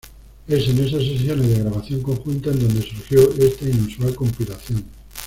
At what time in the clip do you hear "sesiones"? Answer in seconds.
1.03-1.47